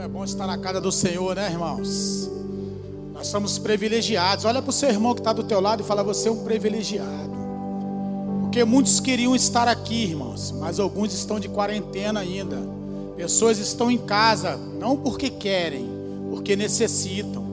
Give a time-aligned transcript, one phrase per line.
[0.00, 2.30] Como é bom estar na casa do Senhor, né, irmãos?
[3.12, 4.46] Nós somos privilegiados.
[4.46, 6.42] Olha para o seu irmão que está do teu lado e fala: Você é um
[6.42, 7.30] privilegiado.
[8.40, 12.56] Porque muitos queriam estar aqui, irmãos, mas alguns estão de quarentena ainda.
[13.14, 15.86] Pessoas estão em casa, não porque querem,
[16.30, 17.44] porque necessitam.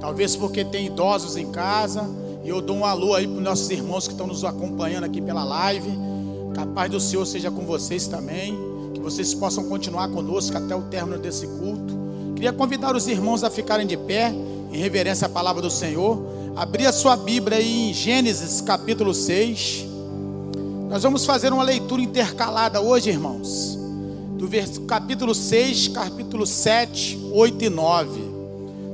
[0.00, 2.04] Talvez porque tem idosos em casa.
[2.42, 5.22] E eu dou um alô aí para os nossos irmãos que estão nos acompanhando aqui
[5.22, 5.88] pela live.
[6.52, 8.71] Capaz do Senhor seja com vocês também.
[9.02, 11.92] Vocês possam continuar conosco até o término desse culto.
[12.34, 14.32] Queria convidar os irmãos a ficarem de pé,
[14.72, 16.24] em reverência à palavra do Senhor.
[16.54, 19.86] Abrir a sua Bíblia aí em Gênesis capítulo 6.
[20.88, 23.78] Nós vamos fazer uma leitura intercalada hoje, irmãos.
[24.36, 24.48] Do
[24.86, 28.20] capítulo 6, capítulo 7, 8 e 9.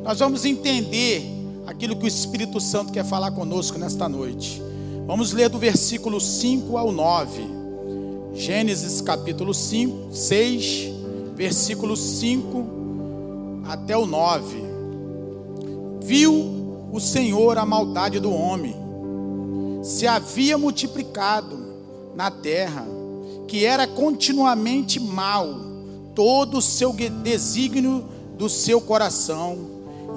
[0.04, 1.22] Nós vamos entender
[1.66, 4.62] aquilo que o Espírito Santo quer falar conosco nesta noite.
[5.06, 7.57] Vamos ler do versículo 5 ao 9.
[8.38, 10.92] Gênesis capítulo 5, 6,
[11.34, 14.62] versículo 5 até o 9.
[16.00, 18.76] Viu o Senhor a maldade do homem,
[19.82, 21.58] se havia multiplicado
[22.14, 22.86] na terra,
[23.48, 25.48] que era continuamente mal,
[26.14, 28.04] todo o seu desígnio
[28.38, 29.58] do seu coração.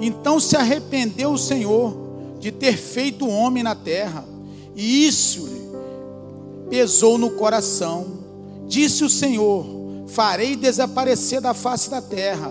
[0.00, 1.92] Então se arrependeu o Senhor
[2.38, 4.24] de ter feito o homem na terra,
[4.76, 5.61] e isso
[6.72, 8.06] pesou no coração.
[8.66, 9.66] Disse o Senhor:
[10.08, 12.50] Farei desaparecer da face da terra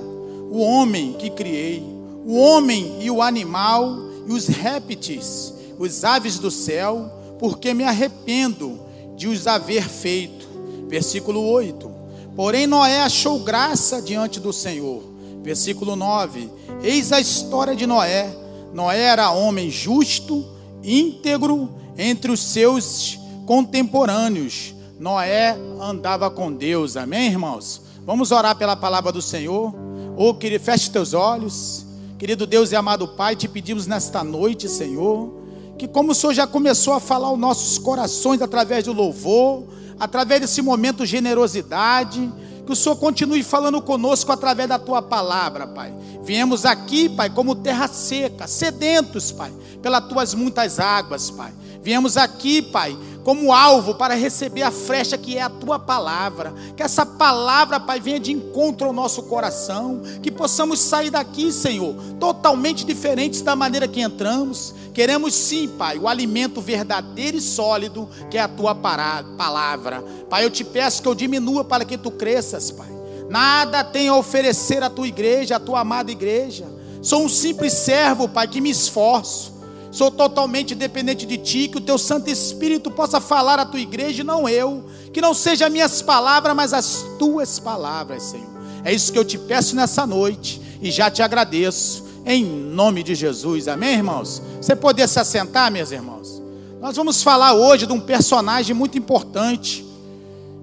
[0.51, 1.83] o homem que criei,
[2.23, 8.79] o homem e o animal e os répteis, os aves do céu, porque me arrependo
[9.17, 10.47] de os haver feito.
[10.87, 11.89] Versículo 8.
[12.35, 15.01] Porém, Noé achou graça diante do Senhor.
[15.41, 16.47] Versículo 9.
[16.83, 18.29] Eis a história de Noé.
[18.71, 20.45] Noé era homem justo,
[20.83, 23.20] íntegro entre os seus
[23.51, 24.73] contemporâneos.
[24.97, 26.95] Noé andava com Deus.
[26.95, 27.81] Amém, irmãos?
[28.05, 29.75] Vamos orar pela palavra do Senhor.
[30.15, 31.85] Oh, querido, feche teus olhos.
[32.17, 35.33] Querido Deus e amado Pai, te pedimos nesta noite, Senhor,
[35.77, 39.65] que como o Senhor já começou a falar aos nossos corações através do louvor,
[39.99, 42.31] através desse momento de generosidade,
[42.65, 45.93] que o Senhor continue falando conosco através da tua palavra, Pai.
[46.23, 51.51] Viemos aqui, Pai, como terra seca, sedentos, Pai, pelas tuas muitas águas, Pai.
[51.83, 56.53] Viemos aqui, Pai, como alvo para receber a flecha que é a tua palavra.
[56.75, 60.01] Que essa palavra, Pai, venha de encontro ao nosso coração.
[60.21, 64.75] Que possamos sair daqui, Senhor, totalmente diferentes da maneira que entramos.
[64.93, 70.03] Queremos sim, Pai, o alimento verdadeiro e sólido que é a tua palavra.
[70.29, 72.89] Pai, eu te peço que eu diminua para que tu cresças, Pai.
[73.27, 76.65] Nada tenho a oferecer à tua igreja, à tua amada igreja.
[77.01, 79.60] Sou um simples servo, Pai, que me esforço
[79.91, 84.21] Sou totalmente dependente de Ti, que o Teu Santo Espírito possa falar à Tua igreja
[84.21, 84.85] e não eu.
[85.11, 88.47] Que não sejam minhas palavras, mas as Tuas palavras, Senhor.
[88.85, 92.09] É isso que eu te peço nessa noite e já te agradeço.
[92.25, 94.41] Em nome de Jesus, amém, irmãos?
[94.61, 96.41] Você poder se assentar, meus irmãos?
[96.79, 99.85] Nós vamos falar hoje de um personagem muito importante,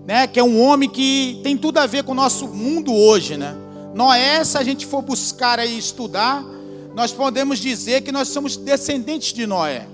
[0.06, 0.26] né?
[0.26, 3.54] Que é um homem que tem tudo a ver com o nosso mundo hoje, né?
[3.94, 6.44] Noé, se a gente for buscar aí estudar,
[6.98, 9.86] nós podemos dizer que nós somos descendentes de Noé.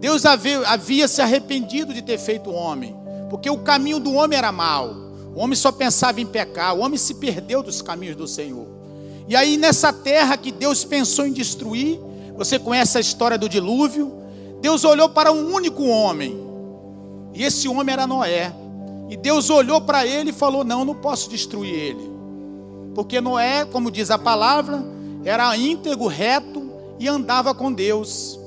[0.00, 2.96] Deus havia, havia se arrependido de ter feito o homem,
[3.30, 4.92] porque o caminho do homem era mau.
[5.36, 8.66] O homem só pensava em pecar, o homem se perdeu dos caminhos do Senhor.
[9.28, 12.00] E aí, nessa terra que Deus pensou em destruir,
[12.36, 14.12] você conhece a história do dilúvio.
[14.60, 16.36] Deus olhou para um único homem,
[17.32, 18.52] e esse homem era Noé.
[19.08, 22.10] E Deus olhou para ele e falou: Não, não posso destruir ele,
[22.96, 24.84] porque Noé, como diz a palavra,
[25.24, 28.38] era íntegro, reto e andava com Deus.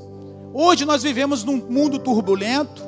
[0.53, 2.83] Hoje nós vivemos num mundo turbulento,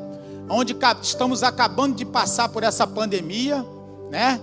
[0.50, 3.66] onde estamos acabando de passar por essa pandemia,
[4.10, 4.40] né?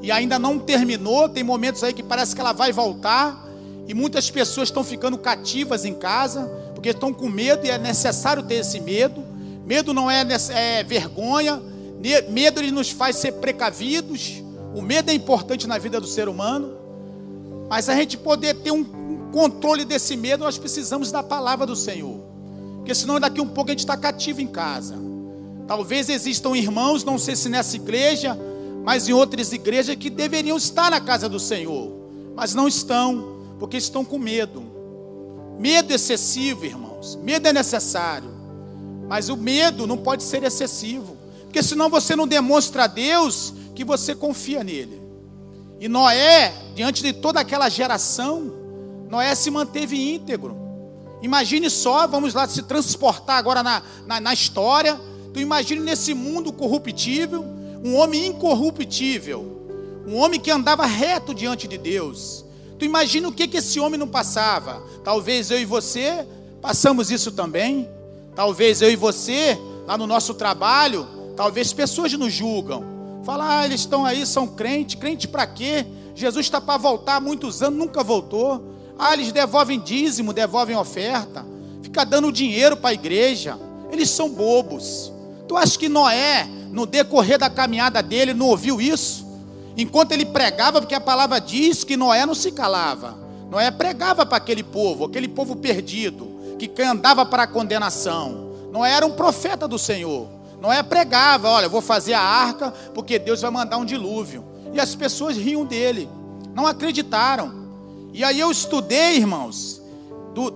[0.00, 3.48] E ainda não terminou, tem momentos aí que parece que ela vai voltar,
[3.88, 6.44] e muitas pessoas estão ficando cativas em casa,
[6.74, 9.24] porque estão com medo e é necessário ter esse medo.
[9.66, 11.60] Medo não é, é vergonha,
[12.28, 14.42] medo ele nos faz ser precavidos.
[14.74, 16.77] O medo é importante na vida do ser humano.
[17.68, 22.20] Mas a gente poder ter um controle desse medo, nós precisamos da palavra do Senhor.
[22.76, 24.96] Porque senão daqui um pouco a gente está cativo em casa.
[25.66, 28.36] Talvez existam irmãos, não sei se nessa igreja,
[28.82, 31.92] mas em outras igrejas que deveriam estar na casa do Senhor,
[32.34, 34.62] mas não estão, porque estão com medo.
[35.58, 37.18] Medo excessivo, irmãos.
[37.22, 38.30] Medo é necessário,
[39.06, 43.84] mas o medo não pode ser excessivo, porque senão você não demonstra a Deus que
[43.84, 45.07] você confia nele.
[45.80, 48.52] E Noé, diante de toda aquela geração,
[49.08, 50.56] Noé se manteve íntegro.
[51.22, 55.00] Imagine só, vamos lá se transportar agora na, na, na história.
[55.32, 57.44] Tu imagine nesse mundo corruptível,
[57.84, 62.44] um homem incorruptível, um homem que andava reto diante de Deus.
[62.78, 64.82] Tu imagina o que, que esse homem não passava?
[65.04, 66.26] Talvez eu e você
[66.60, 67.88] passamos isso também.
[68.34, 72.97] Talvez eu e você, lá no nosso trabalho, talvez pessoas nos julgam.
[73.28, 74.94] Falar, ah, eles estão aí, são crentes.
[74.94, 75.84] Crente para quê?
[76.14, 78.64] Jesus está para voltar há muitos anos, nunca voltou.
[78.98, 81.44] Ah, eles devolvem dízimo, devolvem oferta.
[81.82, 83.58] Fica dando dinheiro para a igreja.
[83.92, 85.12] Eles são bobos.
[85.46, 89.26] Tu acha que Noé, no decorrer da caminhada dele, não ouviu isso?
[89.76, 93.14] Enquanto ele pregava, porque a palavra diz que Noé não se calava.
[93.50, 98.54] Noé pregava para aquele povo, aquele povo perdido, que andava para a condenação.
[98.72, 100.37] Noé era um profeta do Senhor.
[100.60, 104.44] Noé pregava: olha, vou fazer a arca, porque Deus vai mandar um dilúvio.
[104.72, 106.08] E as pessoas riam dele,
[106.54, 107.52] não acreditaram.
[108.12, 109.80] E aí eu estudei, irmãos,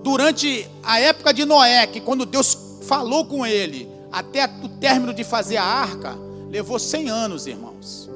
[0.03, 5.23] durante a época de Noé, que quando Deus falou com ele, até o término de
[5.23, 6.15] fazer a arca,
[6.49, 8.09] levou 100 anos, irmãos.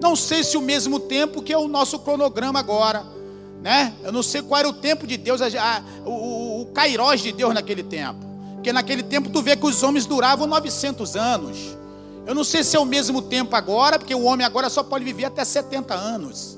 [0.00, 3.04] Não sei se o mesmo tempo que é o nosso cronograma agora,
[3.60, 3.92] né?
[4.02, 7.54] Eu não sei qual era o tempo de Deus, a, a, o, o de Deus
[7.54, 8.31] naquele tempo.
[8.62, 11.76] Porque naquele tempo tu vê que os homens duravam 900 anos.
[12.24, 15.04] Eu não sei se é o mesmo tempo agora, porque o homem agora só pode
[15.04, 16.56] viver até 70 anos.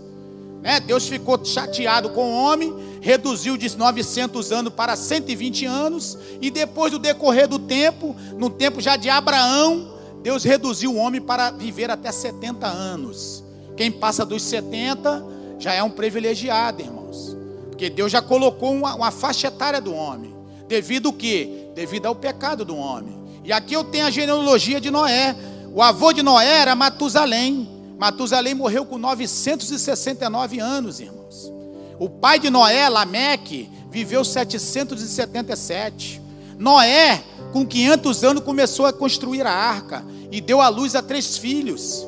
[0.61, 0.81] Né?
[0.81, 6.93] Deus ficou chateado com o homem, reduziu de 900 anos para 120 anos, e depois
[6.93, 11.91] do decorrer do tempo, no tempo já de Abraão, Deus reduziu o homem para viver
[11.91, 13.43] até 70 anos.
[13.79, 15.25] Quem passa dos 70
[15.59, 17.35] já é um privilegiado, irmãos.
[17.71, 20.35] Porque Deus já colocou uma, uma faixa etária do homem.
[20.69, 21.64] Devido quê?
[21.75, 23.21] Devido ao pecado do homem.
[23.45, 25.37] E aqui eu tenho a genealogia de Noé.
[25.75, 27.69] O avô de Noé era Matusalém.
[27.99, 31.53] Matusalém morreu com 969 anos, irmãos.
[31.99, 36.21] O pai de Noé, Lameque, viveu 777.
[36.59, 37.23] Noé
[37.55, 42.05] com 500 anos, começou a construir a arca e deu à luz a três filhos.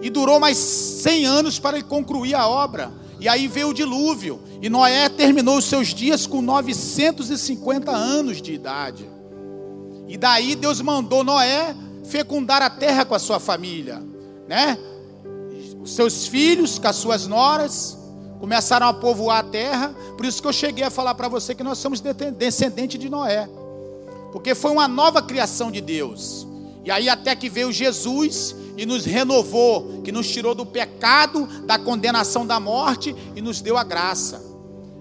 [0.00, 2.92] E durou mais 100 anos para ele concluir a obra.
[3.20, 4.40] E aí veio o dilúvio.
[4.60, 9.08] E Noé terminou os seus dias com 950 anos de idade.
[10.06, 11.74] E daí Deus mandou Noé
[12.04, 14.02] fecundar a terra com a sua família,
[14.46, 14.78] né?
[15.82, 17.98] Os seus filhos, com as suas noras,
[18.40, 19.94] começaram a povoar a terra.
[20.16, 23.48] Por isso que eu cheguei a falar para você que nós somos descendentes de Noé
[24.32, 26.46] porque foi uma nova criação de Deus.
[26.88, 31.78] E aí até que veio Jesus e nos renovou, que nos tirou do pecado, da
[31.78, 34.42] condenação da morte e nos deu a graça.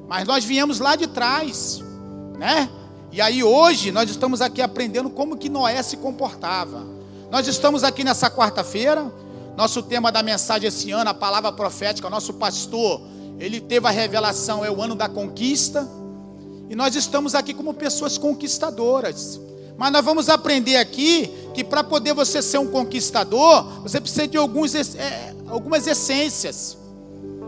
[0.06, 1.81] Mas nós viemos lá de trás,
[2.38, 2.69] né?
[3.10, 6.86] E aí hoje nós estamos aqui aprendendo como que Noé se comportava.
[7.31, 9.10] Nós estamos aqui nessa quarta-feira,
[9.56, 13.00] nosso tema da mensagem esse ano, a palavra profética, nosso pastor,
[13.40, 15.88] ele teve a revelação, é o ano da conquista.
[16.69, 19.40] E nós estamos aqui como pessoas conquistadoras.
[19.78, 24.38] Mas nós vamos aprender aqui que para poder você ser um conquistador, você precisa de
[24.38, 26.78] alguns, é, algumas essências.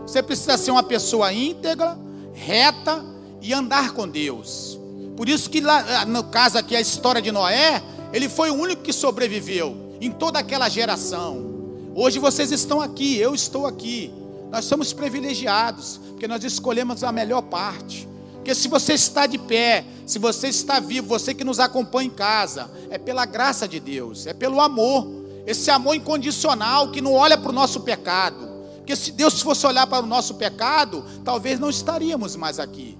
[0.02, 1.98] Você precisa ser uma pessoa íntegra,
[2.32, 3.04] reta
[3.42, 4.78] e andar com Deus.
[5.16, 7.82] Por isso que lá, no caso aqui a história de Noé,
[8.12, 11.50] ele foi o único que sobreviveu em toda aquela geração.
[11.94, 14.12] Hoje vocês estão aqui, eu estou aqui.
[14.50, 18.08] Nós somos privilegiados, porque nós escolhemos a melhor parte.
[18.40, 22.10] Porque se você está de pé, se você está vivo, você que nos acompanha em
[22.10, 25.06] casa, é pela graça de Deus, é pelo amor,
[25.46, 28.48] esse amor incondicional que não olha para o nosso pecado.
[28.78, 32.98] Porque se Deus fosse olhar para o nosso pecado, talvez não estaríamos mais aqui.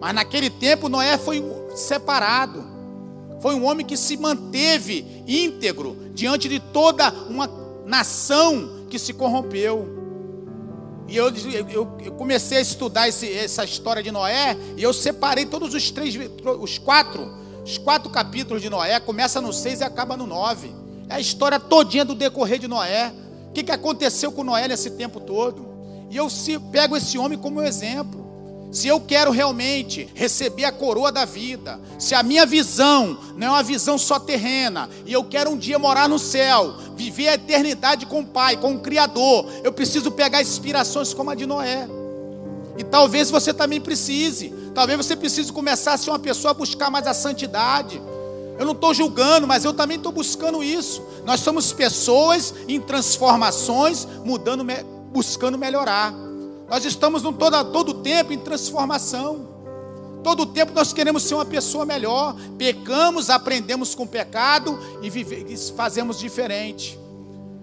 [0.00, 1.44] Mas naquele tempo Noé foi
[1.76, 2.64] separado.
[3.40, 7.48] Foi um homem que se manteve íntegro diante de toda uma
[7.84, 10.01] nação que se corrompeu.
[11.12, 15.44] E eu, eu, eu comecei a estudar esse, essa história de Noé e eu separei
[15.44, 16.14] todos os três,
[16.58, 17.30] os quatro,
[17.62, 18.98] os quatro capítulos de Noé.
[18.98, 20.74] Começa no seis e acaba no nove.
[21.10, 23.12] É a história todinha do decorrer de Noé.
[23.50, 25.68] O que, que aconteceu com Noé nesse tempo todo?
[26.08, 28.21] E eu se, pego esse homem como exemplo.
[28.72, 33.50] Se eu quero realmente receber a coroa da vida, se a minha visão não é
[33.50, 38.06] uma visão só terrena, e eu quero um dia morar no céu, viver a eternidade
[38.06, 41.86] com o Pai, com o Criador, eu preciso pegar inspirações como a de Noé.
[42.78, 46.90] E talvez você também precise, talvez você precise começar a ser uma pessoa a buscar
[46.90, 48.00] mais a santidade.
[48.58, 51.02] Eu não estou julgando, mas eu também estou buscando isso.
[51.26, 54.64] Nós somos pessoas em transformações, mudando,
[55.12, 56.31] buscando melhorar.
[56.72, 59.46] Nós estamos todo, todo tempo em transformação.
[60.24, 62.34] Todo tempo nós queremos ser uma pessoa melhor.
[62.56, 66.98] Pecamos, aprendemos com o pecado e vive, fazemos diferente.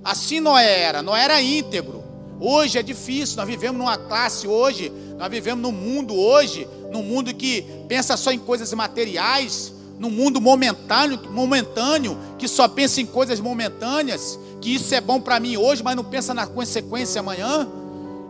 [0.04, 2.04] Assim Noé era, Noé era íntegro.
[2.40, 7.34] Hoje é difícil, nós vivemos numa classe hoje, nós vivemos num mundo hoje, num mundo
[7.34, 13.40] que pensa só em coisas materiais, num mundo momentâneo, momentâneo, que só pensa em coisas
[13.40, 17.68] momentâneas, que isso é bom para mim hoje, mas não pensa na consequência amanhã.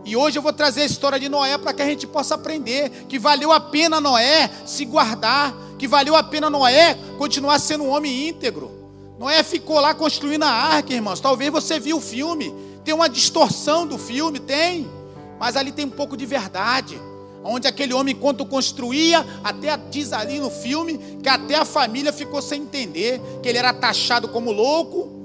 [0.04, 2.90] E hoje eu vou trazer a história de Noé para que a gente possa aprender
[3.08, 7.90] que valeu a pena Noé se guardar, que valeu a pena Noé continuar sendo um
[7.90, 8.70] homem íntegro.
[9.18, 11.20] Noé ficou lá construindo a arca, irmãos.
[11.20, 12.54] Talvez você viu o filme,
[12.84, 14.90] tem uma distorção do filme, tem,
[15.38, 16.98] mas ali tem um pouco de verdade.
[17.44, 22.40] Onde aquele homem, enquanto construía, até diz ali no filme, que até a família ficou
[22.40, 25.19] sem entender, que ele era taxado como louco,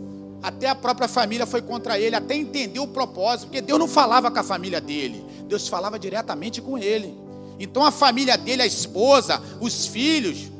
[0.46, 4.30] até a própria família foi contra ele, até entender o propósito, porque Deus não falava
[4.30, 7.18] com a família dele, Deus falava diretamente com ele.
[7.60, 10.52] Então a família dele, a esposa, os filhos,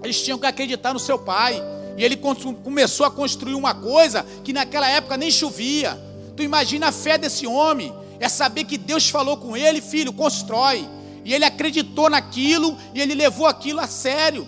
[0.00, 1.60] eles tinham que acreditar no seu pai.
[1.96, 6.00] E ele começou a construir uma coisa que naquela época nem chovia.
[6.36, 10.88] Tu imagina a fé desse homem, é saber que Deus falou com ele, filho, constrói.
[11.24, 14.46] E ele acreditou naquilo e ele levou aquilo a sério.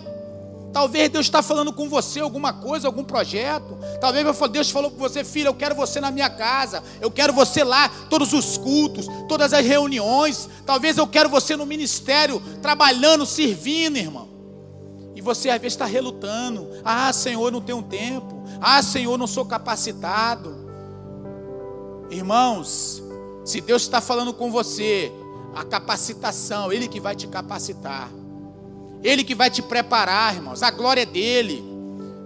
[0.73, 3.77] Talvez Deus está falando com você alguma coisa, algum projeto.
[4.01, 6.83] Talvez Deus falou com você, filho, eu quero você na minha casa.
[6.99, 10.49] Eu quero você lá, todos os cultos, todas as reuniões.
[10.65, 14.27] Talvez eu quero você no ministério, trabalhando, servindo, irmão.
[15.15, 16.67] E você às vezes está relutando.
[16.83, 18.43] Ah, Senhor, não tenho tempo.
[18.59, 20.55] Ah, Senhor, não sou capacitado.
[22.09, 23.03] Irmãos,
[23.45, 25.11] se Deus está falando com você,
[25.53, 28.09] a capacitação, Ele que vai te capacitar.
[29.03, 30.63] Ele que vai te preparar, irmãos.
[30.63, 31.63] A glória é dele.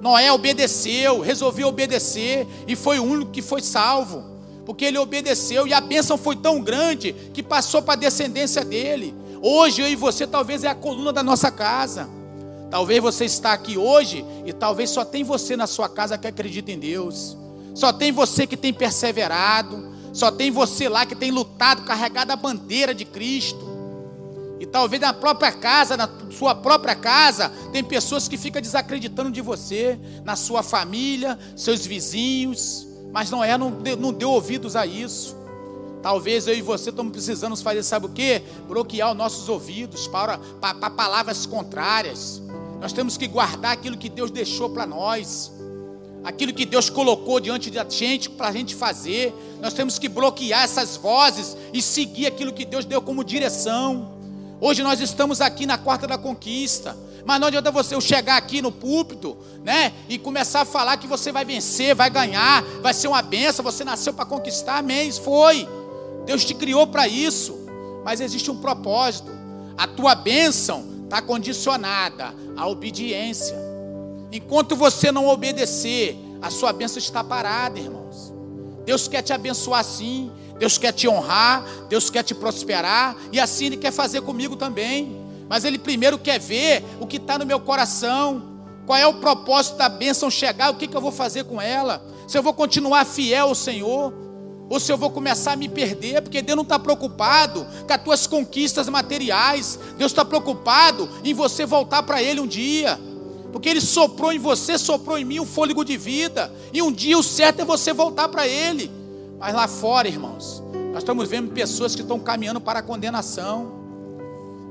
[0.01, 4.23] Noé obedeceu, resolveu obedecer e foi o único que foi salvo,
[4.65, 9.13] porque ele obedeceu e a bênção foi tão grande que passou para a descendência dele.
[9.41, 12.07] Hoje eu e você talvez é a coluna da nossa casa.
[12.69, 16.71] Talvez você está aqui hoje e talvez só tem você na sua casa que acredita
[16.71, 17.35] em Deus.
[17.73, 22.35] Só tem você que tem perseverado, só tem você lá que tem lutado, carregado a
[22.35, 23.66] bandeira de Cristo.
[24.59, 29.41] E talvez na própria casa, na sua própria casa, tem pessoas que ficam desacreditando de
[29.41, 34.85] você, na sua família, seus vizinhos, mas não é, não deu, não deu ouvidos a
[34.85, 35.35] isso.
[36.01, 38.41] Talvez eu e você estamos precisando fazer, sabe o que?
[38.67, 42.41] Bloquear os nossos ouvidos para, para, para palavras contrárias.
[42.79, 45.51] Nós temos que guardar aquilo que Deus deixou para nós,
[46.23, 49.33] aquilo que Deus colocou diante da gente para a gente fazer.
[49.61, 54.16] Nós temos que bloquear essas vozes e seguir aquilo que Deus deu como direção.
[54.59, 56.97] Hoje nós estamos aqui na quarta da conquista.
[57.25, 59.91] Mas não adianta você chegar aqui no púlpito, né?
[60.07, 63.83] E começar a falar que você vai vencer, vai ganhar, vai ser uma benção, você
[63.83, 65.11] nasceu para conquistar, amém.
[65.11, 65.67] Foi.
[66.25, 67.57] Deus te criou para isso.
[68.05, 69.29] Mas existe um propósito.
[69.77, 73.57] A tua bênção está condicionada à obediência.
[74.31, 78.33] Enquanto você não obedecer, a sua bênção está parada, irmãos.
[78.85, 80.31] Deus quer te abençoar sim.
[80.59, 85.25] Deus quer te honrar, Deus quer te prosperar, e assim Ele quer fazer comigo também.
[85.47, 88.43] Mas Ele primeiro quer ver o que está no meu coração,
[88.85, 92.03] qual é o propósito da bênção chegar, o que, que eu vou fazer com ela,
[92.27, 94.13] se eu vou continuar fiel ao Senhor,
[94.69, 98.03] ou se eu vou começar a me perder, porque Deus não está preocupado com as
[98.03, 102.99] tuas conquistas materiais, Deus está preocupado em você voltar para Ele um dia.
[103.51, 106.51] Porque Ele soprou em você, soprou em mim um fôlego de vida.
[106.73, 108.91] E um dia o certo é você voltar para Ele.
[109.39, 113.71] Mas lá fora, irmãos, nós estamos vendo pessoas que estão caminhando para a condenação.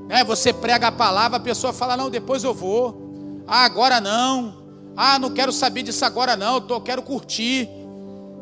[0.07, 0.23] Né?
[0.23, 3.43] Você prega a palavra, a pessoa fala: Não, depois eu vou.
[3.47, 4.57] Ah, agora não.
[4.95, 6.55] Ah, não quero saber disso agora não.
[6.55, 7.69] Eu tô, quero curtir.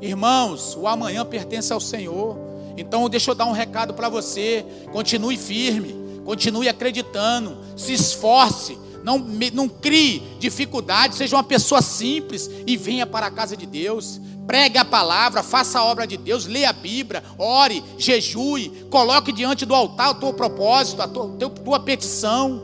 [0.01, 2.37] Irmãos, o amanhã pertence ao Senhor.
[2.77, 4.65] Então, deixa eu dar um recado para você.
[4.91, 9.19] Continue firme, continue acreditando, se esforce, não,
[9.53, 14.19] não crie dificuldade, seja uma pessoa simples e venha para a casa de Deus.
[14.47, 19.63] Pregue a palavra, faça a obra de Deus, leia a Bíblia, ore, jejue, coloque diante
[19.63, 22.63] do altar o teu propósito, a tua, a tua petição,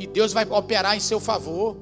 [0.00, 1.76] e Deus vai operar em seu favor.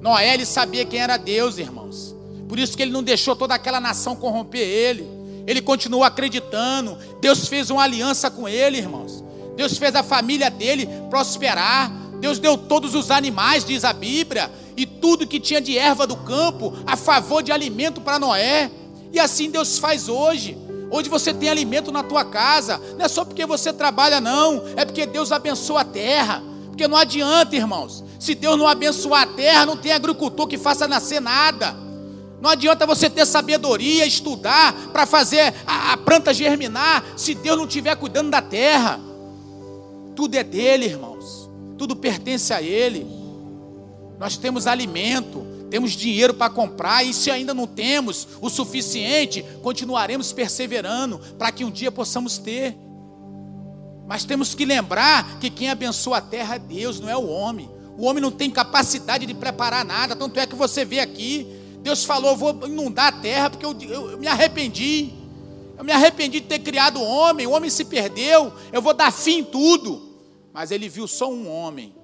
[0.00, 2.16] Noé ele sabia quem era Deus, irmãos.
[2.48, 5.06] Por isso que ele não deixou toda aquela nação corromper ele.
[5.46, 6.96] Ele continuou acreditando.
[7.20, 9.22] Deus fez uma aliança com ele, irmãos.
[9.54, 12.03] Deus fez a família dele prosperar.
[12.24, 16.16] Deus deu todos os animais, diz a Bíblia e tudo que tinha de erva do
[16.16, 18.70] campo a favor de alimento para Noé.
[19.12, 20.56] E assim Deus faz hoje.
[20.90, 24.86] Hoje você tem alimento na tua casa, não é só porque você trabalha, não, é
[24.86, 26.42] porque Deus abençoa a terra.
[26.68, 30.88] Porque não adianta, irmãos, se Deus não abençoar a terra, não tem agricultor que faça
[30.88, 31.76] nascer nada.
[32.40, 37.66] Não adianta você ter sabedoria, estudar para fazer a, a planta germinar, se Deus não
[37.66, 38.98] estiver cuidando da terra.
[40.16, 41.43] Tudo é dele, irmãos,
[41.78, 43.06] tudo pertence a Ele.
[44.18, 50.32] Nós temos alimento, temos dinheiro para comprar, e se ainda não temos o suficiente, continuaremos
[50.32, 52.76] perseverando para que um dia possamos ter.
[54.06, 57.68] Mas temos que lembrar que quem abençoa a terra é Deus, não é o homem.
[57.96, 61.46] O homem não tem capacidade de preparar nada, tanto é que você vê aqui,
[61.84, 65.12] Deus falou: vou inundar a terra porque eu, eu, eu me arrependi.
[65.76, 69.12] Eu me arrependi de ter criado o homem, o homem se perdeu, eu vou dar
[69.12, 70.03] fim em tudo.
[70.54, 71.94] Mas ele viu só um homem.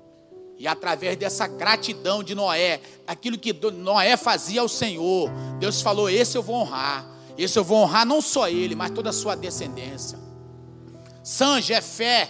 [0.59, 6.37] E através dessa gratidão de Noé, aquilo que Noé fazia ao Senhor, Deus falou: Esse
[6.37, 7.09] eu vou honrar.
[7.39, 10.19] Esse eu vou honrar não só ele, mas toda a sua descendência.
[11.23, 12.29] San, Jefé,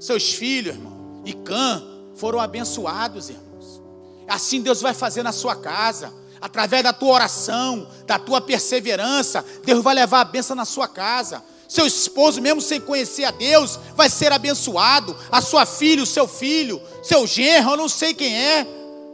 [0.00, 1.84] seus filhos, irmão, e Cã
[2.16, 3.82] foram abençoados, irmãos.
[4.26, 9.84] Assim Deus vai fazer na sua casa através da tua oração, da tua perseverança, Deus
[9.84, 11.42] vai levar a benção na sua casa.
[11.70, 15.16] Seu esposo, mesmo sem conhecer a Deus, vai ser abençoado.
[15.30, 18.66] A sua filha, o seu filho, seu genro, eu não sei quem é,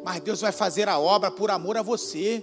[0.02, 2.42] mas Deus vai fazer a obra por amor a você.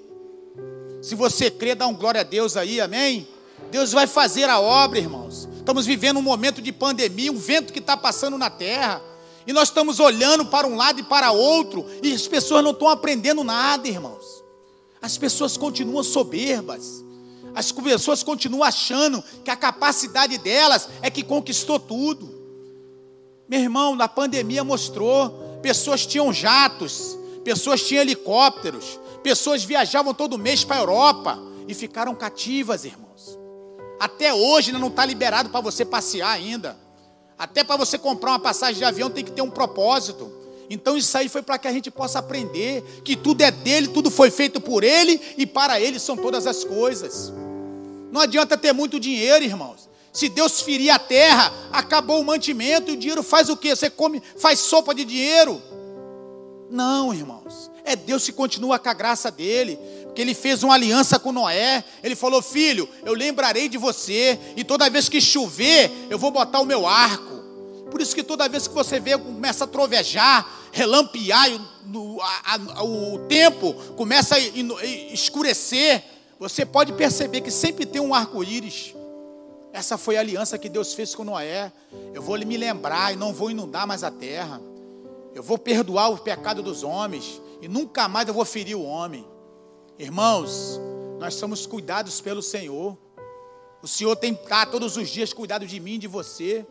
[1.02, 3.28] Se você crê, dá um glória a Deus aí, amém?
[3.72, 5.50] Deus vai fazer a obra, irmãos.
[5.58, 9.02] Estamos vivendo um momento de pandemia, um vento que está passando na terra.
[9.48, 12.88] E nós estamos olhando para um lado e para outro, e as pessoas não estão
[12.88, 14.44] aprendendo nada, irmãos.
[15.02, 17.04] As pessoas continuam soberbas.
[17.56, 22.34] As pessoas continuam achando que a capacidade delas é que conquistou tudo.
[23.48, 30.64] Meu irmão, na pandemia mostrou, pessoas tinham jatos, pessoas tinham helicópteros, pessoas viajavam todo mês
[30.64, 33.38] para a Europa e ficaram cativas, irmãos.
[34.00, 36.78] Até hoje não está liberado para você passear ainda.
[37.38, 40.43] Até para você comprar uma passagem de avião tem que ter um propósito.
[40.70, 44.10] Então isso aí foi para que a gente possa aprender que tudo é dele, tudo
[44.10, 47.32] foi feito por ele e para ele são todas as coisas.
[48.12, 49.90] Não adianta ter muito dinheiro, irmãos.
[50.12, 53.76] Se Deus ferir a terra, acabou o mantimento e o dinheiro faz o quê?
[53.76, 55.60] Você come, faz sopa de dinheiro?
[56.70, 57.72] Não, irmãos.
[57.84, 61.84] É Deus que continua com a graça dele, porque ele fez uma aliança com Noé.
[62.04, 66.60] Ele falou: "Filho, eu lembrarei de você e toda vez que chover, eu vou botar
[66.60, 67.33] o meu arco
[67.94, 71.48] por isso que toda vez que você vê, começa a trovejar, relampear,
[71.94, 74.40] o, a, a, o tempo começa a
[75.14, 76.04] escurecer,
[76.40, 78.96] você pode perceber que sempre tem um arco-íris.
[79.72, 81.72] Essa foi a aliança que Deus fez com Noé.
[82.16, 84.60] Eu vou me lembrar e não vou inundar mais a terra.
[85.36, 89.24] Eu vou perdoar o pecado dos homens e nunca mais eu vou ferir o homem.
[90.00, 90.82] Irmãos,
[91.20, 92.98] nós somos cuidados pelo Senhor.
[93.84, 96.66] O Senhor tem tá, todos os dias cuidado de mim de você.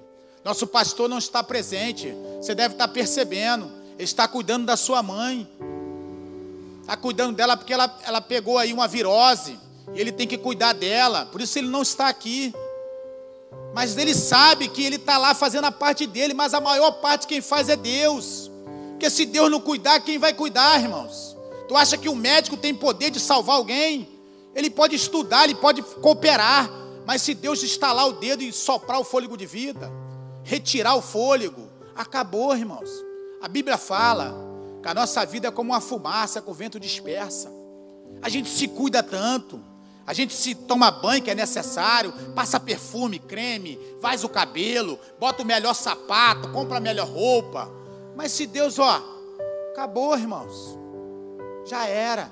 [0.44, 2.12] Nosso pastor não está presente.
[2.36, 3.70] Você deve estar percebendo.
[3.94, 5.48] Ele está cuidando da sua mãe.
[6.80, 9.58] Está cuidando dela porque ela, ela pegou aí uma virose.
[9.94, 11.26] E ele tem que cuidar dela.
[11.26, 12.52] Por isso ele não está aqui.
[13.72, 16.34] Mas ele sabe que ele está lá fazendo a parte dele.
[16.34, 18.50] Mas a maior parte quem faz é Deus.
[18.90, 21.36] Porque se Deus não cuidar, quem vai cuidar, irmãos?
[21.68, 24.08] Tu acha que o médico tem poder de salvar alguém?
[24.54, 26.68] Ele pode estudar, ele pode cooperar.
[27.06, 29.90] Mas se Deus estalar o dedo e soprar o fôlego de vida,
[30.44, 31.68] retirar o fôlego.
[31.94, 32.90] Acabou, irmãos.
[33.40, 34.34] A Bíblia fala
[34.82, 37.50] que a nossa vida é como uma fumaça que o vento dispersa.
[38.20, 39.60] A gente se cuida tanto.
[40.06, 45.42] A gente se toma banho que é necessário, passa perfume, creme, faz o cabelo, bota
[45.42, 47.70] o melhor sapato, compra a melhor roupa.
[48.16, 49.00] Mas se Deus, ó,
[49.70, 50.76] acabou, irmãos.
[51.64, 52.30] Já era.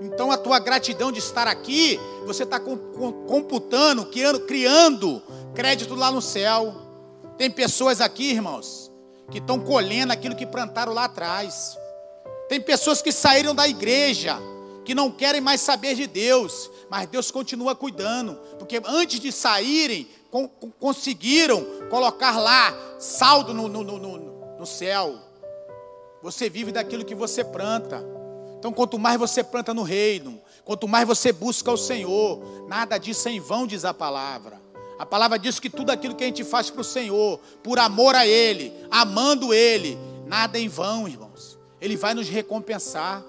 [0.00, 5.22] Então a tua gratidão de estar aqui, você está computando, criando, criando
[5.54, 6.74] crédito lá no céu.
[7.36, 8.90] Tem pessoas aqui, irmãos,
[9.30, 11.78] que estão colhendo aquilo que plantaram lá atrás.
[12.48, 14.38] Tem pessoas que saíram da igreja,
[14.84, 20.08] que não querem mais saber de Deus, mas Deus continua cuidando, porque antes de saírem,
[20.78, 25.18] conseguiram colocar lá saldo no, no, no, no céu.
[26.22, 28.02] Você vive daquilo que você planta.
[28.58, 33.28] Então, quanto mais você planta no reino, quanto mais você busca o Senhor, nada disso
[33.28, 34.61] é em vão, diz a palavra.
[35.02, 38.14] A palavra diz que tudo aquilo que a gente faz para o Senhor, por amor
[38.14, 41.58] a Ele, amando Ele, nada em vão, irmãos.
[41.80, 43.20] Ele vai nos recompensar.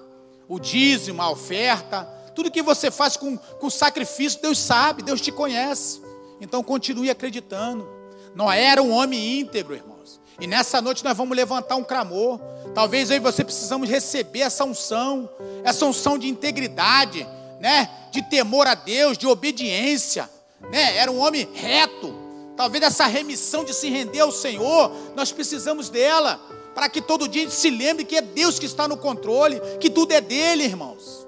[0.48, 5.32] O dízimo, a oferta, tudo que você faz com, com sacrifício, Deus sabe, Deus te
[5.32, 6.00] conhece.
[6.40, 7.88] Então continue acreditando.
[8.36, 10.20] Não era um homem íntegro, irmãos.
[10.38, 12.38] E nessa noite nós vamos levantar um clamor.
[12.72, 15.28] Talvez eu e você precisamos receber essa unção,
[15.64, 17.26] essa unção de integridade,
[17.58, 17.90] né?
[18.12, 20.96] De temor a Deus, de obediência né?
[20.96, 22.14] Era um homem reto.
[22.56, 26.40] Talvez essa remissão de se render ao Senhor, nós precisamos dela,
[26.74, 29.60] para que todo dia a gente se lembre que é Deus que está no controle,
[29.80, 31.26] que tudo é dele, irmãos.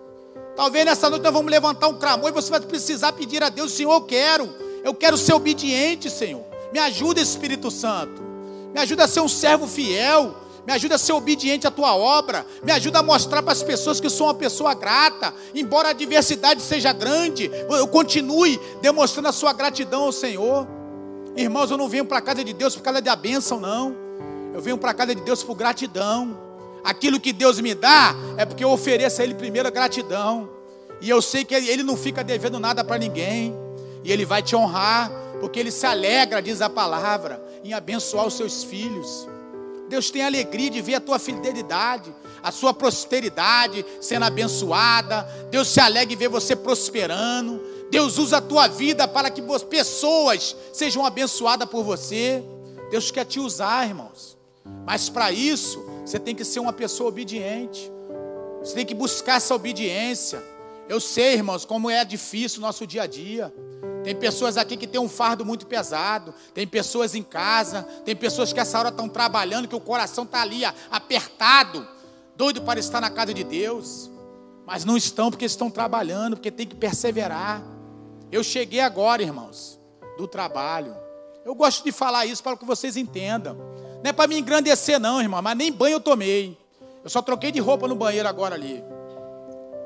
[0.54, 3.72] Talvez nessa noite nós vamos levantar um clamor e você vai precisar pedir a Deus,
[3.72, 4.48] Senhor, eu quero,
[4.82, 6.44] eu quero ser obediente, Senhor.
[6.72, 8.22] Me ajuda, Espírito Santo.
[8.72, 12.44] Me ajuda a ser um servo fiel me ajuda a ser obediente à tua obra,
[12.64, 16.60] me ajuda a mostrar para as pessoas que sou uma pessoa grata, embora a adversidade
[16.60, 20.66] seja grande, eu continue demonstrando a sua gratidão ao Senhor.
[21.36, 23.94] Irmãos, eu não venho para a casa de Deus por causa da bênção, não.
[24.52, 26.36] Eu venho para a casa de Deus por gratidão.
[26.82, 30.48] Aquilo que Deus me dá é porque eu ofereço a Ele primeiro a gratidão.
[31.00, 33.54] E eu sei que Ele não fica devendo nada para ninguém.
[34.02, 38.34] E Ele vai te honrar, porque Ele se alegra, diz a palavra, em abençoar os
[38.34, 39.28] seus filhos.
[39.88, 45.22] Deus tem alegria de ver a tua fidelidade, a sua prosperidade sendo abençoada.
[45.50, 47.60] Deus se alegra em ver você prosperando.
[47.90, 52.42] Deus usa a tua vida para que pessoas sejam abençoadas por você.
[52.90, 54.36] Deus quer te usar, irmãos.
[54.84, 57.90] Mas para isso, você tem que ser uma pessoa obediente.
[58.60, 60.42] Você tem que buscar essa obediência.
[60.88, 63.52] Eu sei, irmãos, como é difícil o nosso dia a dia.
[64.06, 66.32] Tem pessoas aqui que tem um fardo muito pesado.
[66.54, 67.82] Tem pessoas em casa.
[68.04, 71.84] Tem pessoas que essa hora estão trabalhando, que o coração está ali apertado,
[72.36, 74.08] doido para estar na casa de Deus.
[74.64, 77.64] Mas não estão porque estão trabalhando, porque tem que perseverar.
[78.30, 79.76] Eu cheguei agora, irmãos,
[80.16, 80.94] do trabalho.
[81.44, 83.56] Eu gosto de falar isso para que vocês entendam.
[84.04, 86.56] Não é para me engrandecer, não, irmão, mas nem banho eu tomei.
[87.02, 88.84] Eu só troquei de roupa no banheiro agora ali.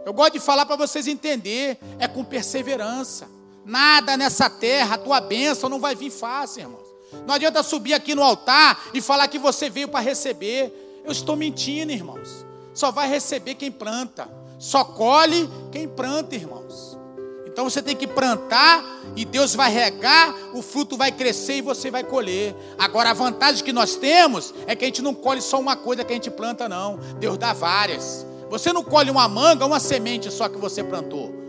[0.04, 3.39] Eu gosto de falar para vocês entender, é com perseverança.
[3.64, 6.90] Nada nessa terra, a tua bênção não vai vir fácil, irmãos.
[7.26, 11.02] Não adianta subir aqui no altar e falar que você veio para receber.
[11.04, 12.44] Eu estou mentindo, irmãos.
[12.72, 14.28] Só vai receber quem planta.
[14.58, 16.98] Só colhe quem planta, irmãos.
[17.46, 18.84] Então você tem que plantar
[19.16, 22.54] e Deus vai regar, o fruto vai crescer e você vai colher.
[22.78, 26.04] Agora a vantagem que nós temos é que a gente não colhe só uma coisa
[26.04, 26.98] que a gente planta, não.
[27.18, 28.24] Deus dá várias.
[28.48, 31.39] Você não colhe uma manga, uma semente só que você plantou.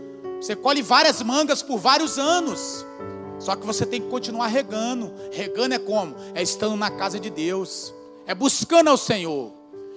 [0.42, 2.84] Você colhe várias mangas por vários anos.
[3.38, 5.12] Só que você tem que continuar regando.
[5.30, 6.16] Regando é como?
[6.34, 7.94] É estando na casa de Deus.
[8.26, 9.52] É buscando ao Senhor.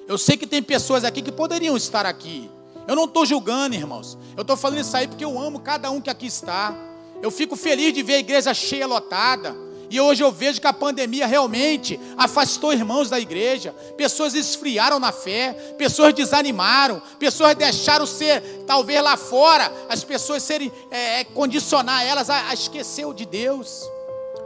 [0.08, 2.48] Eu sei que tem pessoas aqui que poderiam estar aqui.
[2.88, 4.20] Eu não estou julgando, irmãos.
[4.38, 6.76] Eu estou falando isso aí porque eu amo cada um que aqui está.
[7.24, 9.56] Eu fico feliz de ver a igreja cheia, lotada.
[9.96, 13.74] E hoje eu vejo que a pandemia realmente afastou irmãos da igreja.
[13.96, 20.70] Pessoas esfriaram na fé, pessoas desanimaram, pessoas deixaram ser, talvez lá fora, as pessoas serem,
[20.92, 23.90] é, é condicionar elas a, a esquecer de Deus.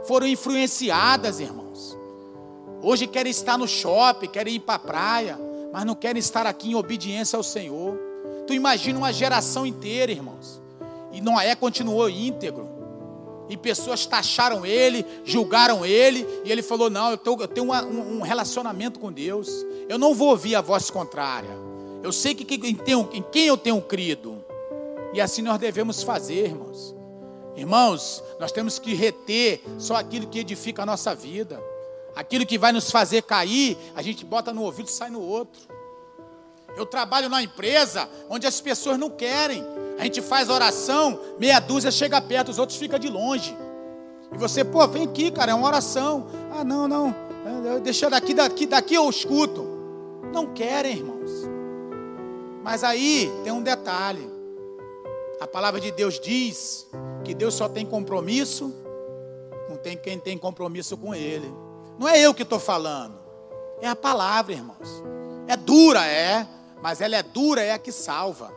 [0.06, 1.98] Foram influenciadas, irmãos.
[2.80, 5.36] Hoje querem estar no shopping, querem ir para a praia,
[5.72, 7.98] mas não querem estar aqui em obediência ao Senhor.
[8.46, 10.62] Tu imagina uma geração inteira, irmãos.
[11.10, 12.79] E Noé continuou íntegro.
[13.50, 16.26] E pessoas taxaram ele, julgaram ele.
[16.44, 19.48] E ele falou: Não, eu, tô, eu tenho uma, um relacionamento com Deus.
[19.88, 21.50] Eu não vou ouvir a voz contrária.
[22.02, 24.42] Eu sei que, que em, tenho, em quem eu tenho crido.
[25.12, 26.94] E assim nós devemos fazer, irmãos.
[27.56, 31.60] Irmãos, nós temos que reter só aquilo que edifica a nossa vida.
[32.14, 35.60] Aquilo que vai nos fazer cair, a gente bota no ouvido e sai no outro.
[36.76, 39.64] Eu trabalho na empresa onde as pessoas não querem.
[40.00, 43.54] A gente faz oração, meia dúzia chega perto, os outros ficam de longe.
[44.32, 46.26] E você, pô, vem aqui, cara, é uma oração.
[46.50, 47.14] Ah, não, não,
[47.82, 49.62] deixa daqui, daqui, daqui eu escuto.
[50.32, 51.30] Não querem, irmãos.
[52.62, 54.26] Mas aí tem um detalhe.
[55.38, 56.88] A palavra de Deus diz
[57.22, 58.74] que Deus só tem compromisso
[59.68, 61.52] com quem tem compromisso com Ele.
[61.98, 63.18] Não é eu que estou falando,
[63.82, 65.02] é a palavra, irmãos.
[65.46, 66.48] É dura, é,
[66.82, 68.50] mas ela é dura, é a que salva,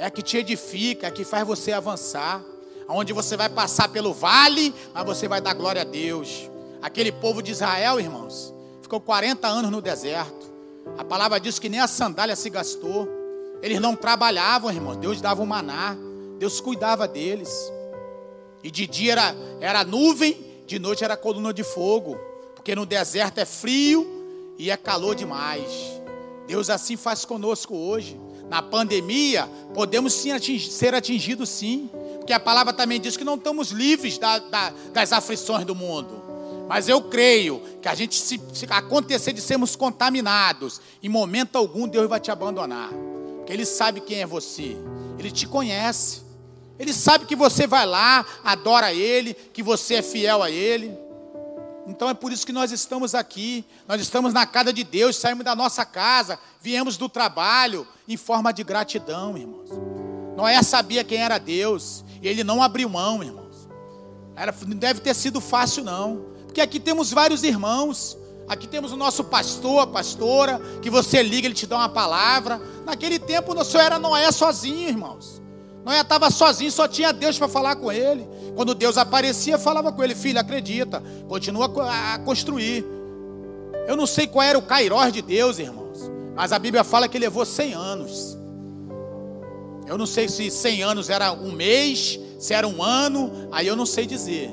[0.00, 2.42] é a que te edifica, é a que faz você avançar.
[2.88, 6.50] Onde você vai passar pelo vale, mas você vai dar glória a Deus.
[6.80, 10.50] Aquele povo de Israel, irmãos, ficou 40 anos no deserto.
[10.96, 13.06] A palavra diz que nem a sandália se gastou.
[13.62, 14.96] Eles não trabalhavam, irmãos.
[14.96, 15.94] Deus dava o maná.
[16.38, 17.50] Deus cuidava deles.
[18.64, 22.18] E de dia era, era nuvem, de noite era coluna de fogo.
[22.56, 24.06] Porque no deserto é frio
[24.58, 25.70] e é calor demais.
[26.46, 28.18] Deus assim faz conosco hoje.
[28.50, 31.88] Na pandemia, podemos sim atingir, ser atingidos sim.
[32.16, 36.20] Porque a palavra também diz que não estamos livres da, da, das aflições do mundo.
[36.68, 41.86] Mas eu creio que a gente, se, se acontecer de sermos contaminados, em momento algum
[41.86, 42.90] Deus vai te abandonar.
[43.38, 44.76] Porque Ele sabe quem é você.
[45.16, 46.22] Ele te conhece.
[46.76, 50.96] Ele sabe que você vai lá, adora Ele, que você é fiel a Ele.
[51.90, 53.64] Então é por isso que nós estamos aqui.
[53.86, 58.52] Nós estamos na casa de Deus, saímos da nossa casa, viemos do trabalho em forma
[58.52, 59.70] de gratidão, irmãos.
[60.36, 63.68] Noé sabia quem era Deus e ele não abriu mão, irmãos.
[64.36, 66.26] Era, não deve ter sido fácil, não.
[66.46, 68.16] Porque aqui temos vários irmãos.
[68.48, 72.60] Aqui temos o nosso pastor, a pastora, que você liga, ele te dá uma palavra.
[72.84, 75.40] Naquele tempo, o senhor era Noé sozinho, irmãos.
[75.84, 78.26] Noé estava sozinho, só tinha Deus para falar com ele.
[78.54, 82.84] Quando Deus aparecia, falava com ele: Filho, acredita, continua a construir.
[83.86, 87.18] Eu não sei qual era o cairós de Deus, irmãos, mas a Bíblia fala que
[87.18, 88.38] levou 100 anos.
[89.86, 93.74] Eu não sei se 100 anos era um mês, se era um ano, aí eu
[93.74, 94.50] não sei dizer.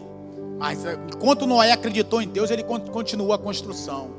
[0.57, 4.09] Mas eh, enquanto Noé acreditou em Deus, ele continuou a construção.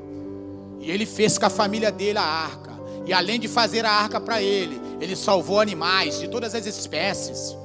[0.81, 2.79] E ele fez com a família dele a arca.
[3.05, 7.57] E além de fazer a arca para ele, ele salvou animais de todas as espécies.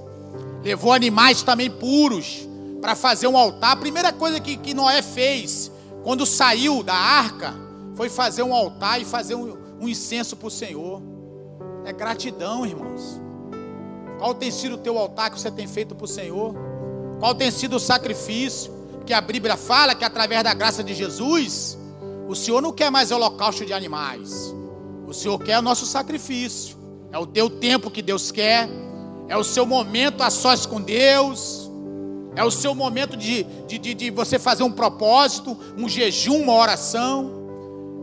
[0.63, 2.47] Levou animais também puros
[2.81, 3.71] para fazer um altar.
[3.71, 5.71] A primeira coisa que, que Noé fez
[6.03, 7.53] quando saiu da arca
[7.95, 11.01] foi fazer um altar e fazer um, um incenso para o Senhor.
[11.85, 13.21] É gratidão, irmãos.
[14.17, 16.55] Qual tem sido o teu altar que você tem feito para o Senhor?
[17.19, 18.71] Qual tem sido o sacrifício?
[19.05, 21.77] Que a Bíblia fala que através da graça de Jesus,
[22.27, 24.53] o Senhor não quer mais holocausto de animais.
[25.05, 26.77] O Senhor quer o nosso sacrifício.
[27.11, 28.69] É o teu tempo que Deus quer.
[29.27, 31.69] É o seu momento a sós com Deus.
[32.35, 36.53] É o seu momento de, de, de, de você fazer um propósito, um jejum, uma
[36.53, 37.31] oração.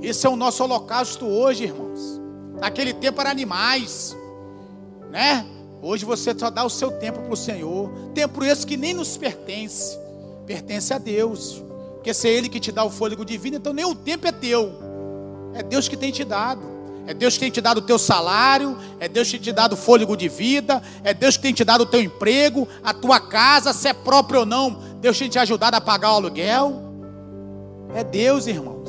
[0.03, 2.21] Esse é o nosso holocausto hoje, irmãos.
[2.61, 4.17] Naquele tempo eram animais,
[5.11, 5.47] né?
[5.83, 7.91] Hoje você só dá o seu tempo para o Senhor.
[8.15, 9.99] Tempo esse que nem nos pertence,
[10.47, 11.63] pertence a Deus.
[11.95, 14.33] Porque se é Ele que te dá o fôlego divino, então nem o tempo é
[14.33, 14.73] teu.
[15.55, 16.63] É Deus que tem te dado.
[17.11, 19.73] É Deus que tem te dado o teu salário, é Deus que tem te dado
[19.73, 23.19] o fôlego de vida, é Deus que tem te dado o teu emprego, a tua
[23.19, 26.81] casa, se é próprio ou não, Deus tem te ajudado a pagar o aluguel.
[27.97, 28.89] É Deus, irmãos.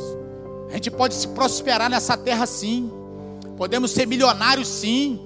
[0.69, 2.91] A gente pode se prosperar nessa terra sim.
[3.57, 5.19] Podemos ser milionários sim.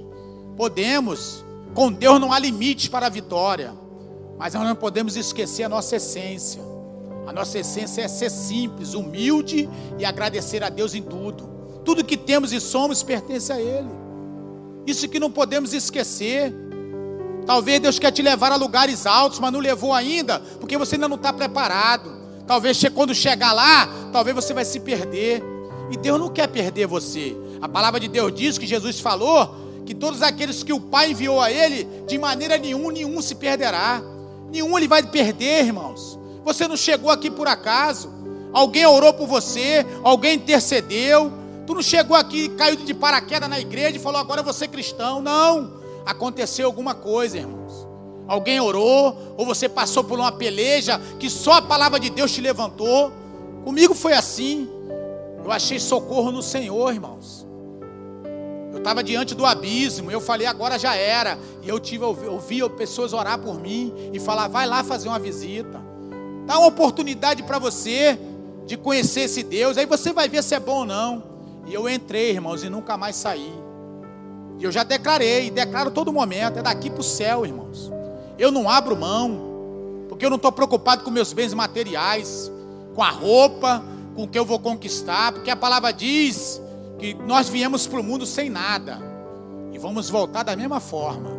[0.56, 1.44] Podemos.
[1.74, 3.74] Com Deus não há limites para a vitória.
[4.38, 6.62] Mas nós não podemos esquecer a nossa essência.
[7.28, 11.56] A nossa essência é ser simples, humilde e agradecer a Deus em tudo.
[11.86, 13.90] Tudo que temos e somos pertence a Ele.
[14.86, 16.54] Isso que não podemos esquecer.
[17.46, 21.08] Talvez Deus quer te levar a lugares altos, mas não levou ainda, porque você ainda
[21.08, 22.12] não está preparado.
[22.48, 25.44] Talvez quando chegar lá, talvez você vai se perder.
[25.92, 27.38] E Deus não quer perder você.
[27.62, 31.40] A palavra de Deus diz que Jesus falou que todos aqueles que o Pai enviou
[31.40, 34.02] a Ele, de maneira nenhuma, nenhum se perderá.
[34.52, 36.18] Nenhum ele vai perder, irmãos.
[36.44, 38.10] Você não chegou aqui por acaso.
[38.54, 41.32] Alguém orou por você, alguém intercedeu.
[41.66, 44.68] Tu não chegou aqui, caiu de paraquedas na igreja e falou: agora eu vou ser
[44.68, 45.22] cristão.
[45.22, 45.74] Não.
[46.06, 47.88] Aconteceu alguma coisa, irmãos.
[48.28, 52.42] Alguém orou, ou você passou por uma peleja que só a palavra de Deus te
[52.42, 53.12] levantou.
[53.64, 54.70] Comigo foi assim.
[55.44, 57.46] Eu achei socorro no Senhor, irmãos.
[58.72, 61.38] Eu estava diante do abismo, eu falei, agora já era.
[61.64, 65.82] E eu tive, ouvi pessoas orar por mim e falar, vai lá fazer uma visita.
[66.46, 68.20] Dá uma oportunidade para você
[68.66, 71.35] de conhecer esse Deus, aí você vai ver se é bom ou não.
[71.66, 73.54] E eu entrei, irmãos, e nunca mais saí.
[74.60, 77.92] E eu já declarei, declaro todo momento, é daqui para o céu, irmãos.
[78.38, 82.52] Eu não abro mão, porque eu não estou preocupado com meus bens materiais,
[82.94, 83.84] com a roupa,
[84.16, 86.62] com o que eu vou conquistar, porque a palavra diz
[86.98, 89.00] que nós viemos para o mundo sem nada
[89.74, 91.32] e vamos voltar da mesma forma.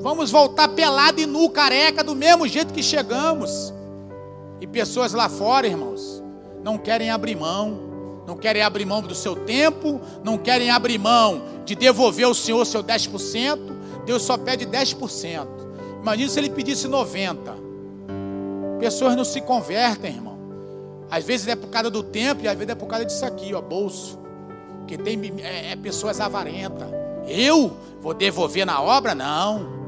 [0.00, 3.72] Vamos voltar pelado e nu, careca, do mesmo jeito que chegamos.
[4.60, 6.22] E pessoas lá fora, irmãos,
[6.62, 7.89] não querem abrir mão,
[8.26, 12.64] não querem abrir mão do seu tempo, não querem abrir mão de devolver ao Senhor
[12.64, 13.58] seu 10%.
[14.04, 15.46] Deus só pede 10%.
[16.00, 17.60] Imagina se ele pedisse 90%.
[18.78, 20.38] Pessoas não se convertem, irmão.
[21.10, 23.52] Às vezes é por causa do tempo e às vezes é por causa disso aqui,
[23.52, 24.18] ó, bolso.
[24.86, 26.88] Que tem é, é pessoas avarentas.
[27.26, 29.14] Eu vou devolver na obra?
[29.14, 29.80] Não.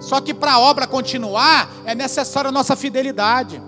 [0.00, 3.62] Só que para a obra continuar, é necessária a nossa fidelidade.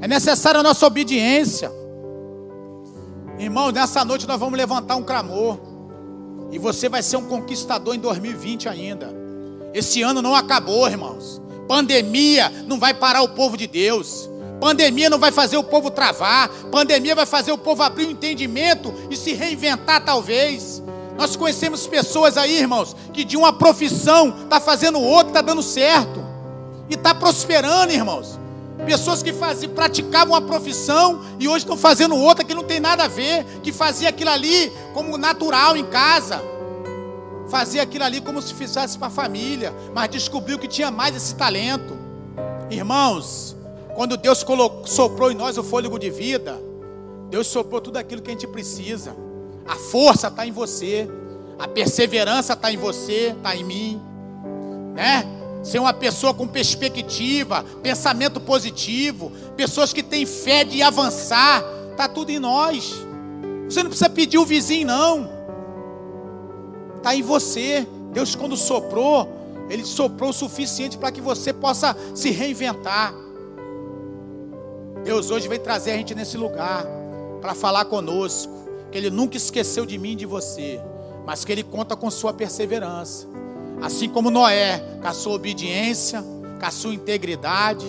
[0.00, 1.70] É necessária a nossa obediência.
[3.38, 5.58] Irmão, nessa noite nós vamos levantar um clamor.
[6.50, 9.14] E você vai ser um conquistador em 2020 ainda.
[9.72, 11.40] Esse ano não acabou, irmãos.
[11.68, 14.28] Pandemia não vai parar o povo de Deus.
[14.60, 16.48] Pandemia não vai fazer o povo travar.
[16.72, 20.82] Pandemia vai fazer o povo abrir o um entendimento e se reinventar, talvez.
[21.16, 26.24] Nós conhecemos pessoas aí, irmãos, que de uma profissão está fazendo outra, está dando certo.
[26.88, 28.38] E está prosperando, irmãos.
[28.86, 33.04] Pessoas que faziam, praticavam uma profissão e hoje estão fazendo outra que não tem nada
[33.04, 36.40] a ver, que fazia aquilo ali como natural em casa.
[37.48, 41.34] Fazia aquilo ali como se fizesse para a família, mas descobriu que tinha mais esse
[41.34, 41.96] talento.
[42.70, 43.56] Irmãos,
[43.94, 46.58] quando Deus colocou, soprou em nós o fôlego de vida,
[47.30, 49.16] Deus soprou tudo aquilo que a gente precisa.
[49.66, 51.08] A força está em você,
[51.58, 54.00] a perseverança está em você, está em mim,
[54.94, 55.37] né?
[55.62, 62.30] Ser uma pessoa com perspectiva, pensamento positivo, pessoas que têm fé de avançar, está tudo
[62.30, 62.94] em nós.
[63.68, 65.30] Você não precisa pedir o vizinho, não.
[66.96, 67.86] Está em você.
[68.12, 69.28] Deus, quando soprou,
[69.68, 73.12] Ele soprou o suficiente para que você possa se reinventar.
[75.04, 76.84] Deus hoje vem trazer a gente nesse lugar
[77.40, 78.52] para falar conosco
[78.90, 80.80] que Ele nunca esqueceu de mim e de você,
[81.26, 83.26] mas que Ele conta com sua perseverança.
[83.82, 84.82] Assim como Noé,
[85.14, 86.24] sua obediência,
[86.70, 87.86] sua integridade,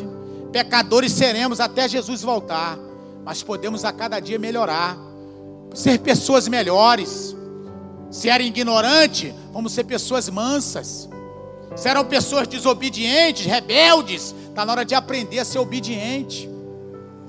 [0.52, 2.78] pecadores seremos até Jesus voltar,
[3.26, 4.98] mas podemos a cada dia melhorar,
[5.74, 7.36] ser pessoas melhores.
[8.10, 11.10] Se era ignorante, vamos ser pessoas mansas.
[11.76, 16.50] Se eram pessoas desobedientes, rebeldes, está na hora de aprender a ser obediente.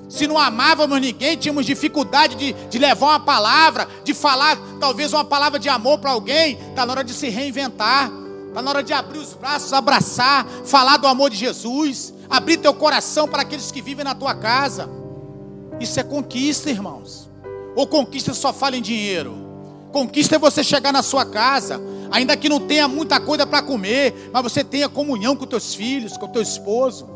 [0.09, 5.25] Se não amávamos ninguém, tínhamos dificuldade de, de levar uma palavra, de falar talvez uma
[5.25, 8.11] palavra de amor para alguém, está na hora de se reinventar.
[8.51, 12.75] Está na hora de abrir os braços, abraçar, falar do amor de Jesus, abrir teu
[12.75, 14.91] coração para aqueles que vivem na tua casa.
[15.79, 17.31] Isso é conquista, irmãos.
[17.77, 19.37] Ou conquista só fala em dinheiro.
[19.93, 24.31] Conquista é você chegar na sua casa, ainda que não tenha muita coisa para comer,
[24.33, 27.09] mas você tenha comunhão com teus filhos, com teu esposo.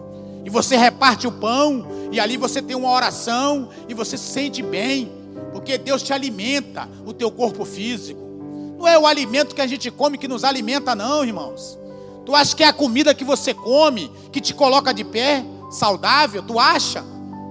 [0.44, 4.62] E você reparte o pão, e ali você tem uma oração, e você se sente
[4.62, 5.10] bem,
[5.52, 8.23] porque Deus te alimenta o teu corpo físico.
[8.84, 11.78] Não é o alimento que a gente come que nos alimenta, não, irmãos.
[12.26, 16.42] Tu acha que é a comida que você come que te coloca de pé, saudável?
[16.42, 17.02] Tu acha?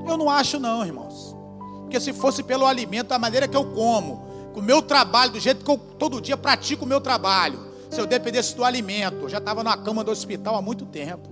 [0.07, 1.35] Eu não acho, não, irmãos.
[1.81, 5.39] Porque se fosse pelo alimento, da maneira que eu como, com o meu trabalho, do
[5.39, 9.29] jeito que eu todo dia pratico o meu trabalho, se eu dependesse do alimento, eu
[9.29, 11.29] já estava na cama do hospital há muito tempo.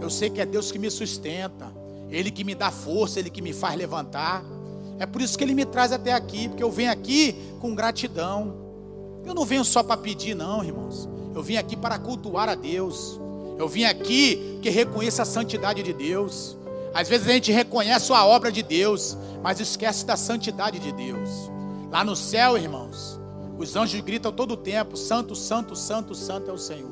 [0.00, 1.70] Eu sei que é Deus que me sustenta,
[2.08, 4.42] Ele que me dá força, Ele que me faz levantar.
[4.98, 8.66] É por isso que Ele me traz até aqui, porque eu venho aqui com gratidão.
[9.28, 11.06] Eu não venho só para pedir, não, irmãos.
[11.34, 13.20] Eu vim aqui para cultuar a Deus.
[13.58, 16.56] Eu vim aqui que reconheça a santidade de Deus.
[16.94, 21.28] Às vezes a gente reconhece a obra de Deus, mas esquece da santidade de Deus.
[21.90, 23.20] Lá no céu, irmãos,
[23.58, 26.90] os anjos gritam todo o tempo: Santo, Santo, Santo, Santo é o Senhor.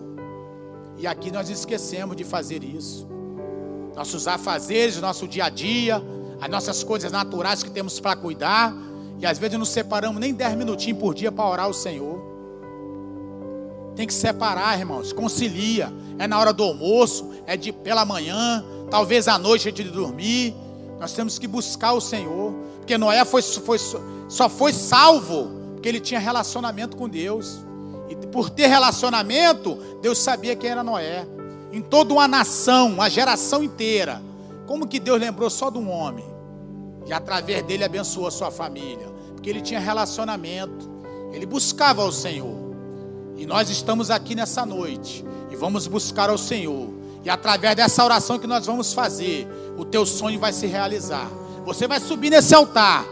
[0.98, 3.08] E aqui nós esquecemos de fazer isso.
[3.94, 6.02] Nossos afazeres, nosso dia a dia,
[6.38, 8.74] as nossas coisas naturais que temos para cuidar,
[9.18, 12.20] e às vezes não separamos nem 10 minutinhos por dia para orar ao Senhor.
[13.94, 15.12] Tem que separar, irmãos.
[15.12, 15.92] Concilia.
[16.18, 20.54] É na hora do almoço, é de pela manhã, talvez à noite antes de dormir.
[21.00, 22.54] Nós temos que buscar o Senhor.
[22.78, 23.78] Porque Noé foi, foi,
[24.28, 27.58] só foi salvo porque ele tinha relacionamento com Deus.
[28.08, 31.26] E por ter relacionamento, Deus sabia quem era Noé.
[31.72, 34.22] Em toda uma nação, uma geração inteira.
[34.66, 36.24] Como que Deus lembrou só de um homem?
[37.06, 39.06] E através dele abençoou a sua família.
[39.34, 40.90] Porque ele tinha relacionamento.
[41.32, 42.56] Ele buscava o Senhor.
[43.36, 45.24] E nós estamos aqui nessa noite.
[45.50, 46.88] E vamos buscar ao Senhor.
[47.24, 51.30] E através dessa oração que nós vamos fazer, o teu sonho vai se realizar.
[51.64, 53.04] Você vai subir nesse altar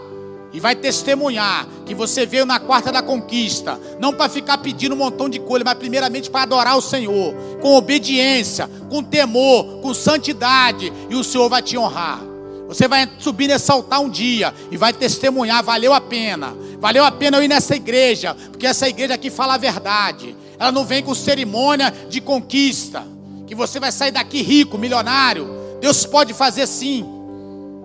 [0.53, 4.99] e vai testemunhar que você veio na quarta da conquista, não para ficar pedindo um
[4.99, 10.93] montão de coisa, mas primeiramente para adorar o Senhor, com obediência, com temor, com santidade,
[11.11, 12.34] e o Senhor vai te honrar.
[12.75, 16.57] Você vai subir nesse altar um dia e vai testemunhar, valeu a pena.
[16.81, 20.35] Valeu a pena eu ir nessa igreja, porque essa igreja aqui fala a verdade.
[20.59, 23.07] Ela não vem com cerimônia de conquista,
[23.47, 25.49] que você vai sair daqui rico, milionário.
[25.81, 27.07] Deus pode fazer sim.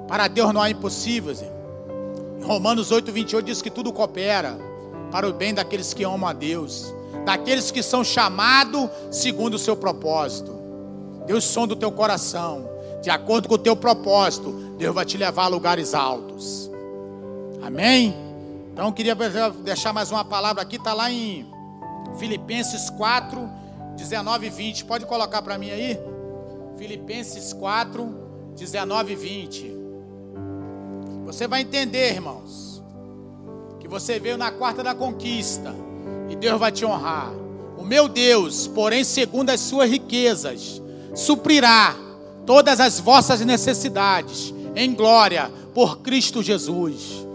[0.07, 1.43] Para Deus não há impossíveis.
[1.43, 4.57] Em Romanos 8, 28 diz que tudo coopera
[5.11, 6.91] para o bem daqueles que amam a Deus,
[7.25, 10.51] daqueles que são chamados segundo o seu propósito.
[11.27, 12.67] Deus sonda o teu coração,
[13.03, 16.71] de acordo com o teu propósito, Deus vai te levar a lugares altos.
[17.61, 18.15] Amém?
[18.71, 19.13] Então eu queria
[19.61, 21.45] deixar mais uma palavra aqui, está lá em
[22.17, 23.49] Filipenses 4,
[23.97, 24.85] 19 e 20.
[24.85, 25.99] Pode colocar para mim aí?
[26.77, 28.09] Filipenses 4,
[28.55, 29.77] 19 e 20.
[31.25, 32.81] Você vai entender, irmãos,
[33.81, 35.75] que você veio na quarta da conquista
[36.29, 37.33] e Deus vai te honrar.
[37.77, 40.81] O meu Deus, porém, segundo as suas riquezas,
[41.13, 41.97] suprirá
[42.45, 47.25] todas as vossas necessidades em glória por Cristo Jesus.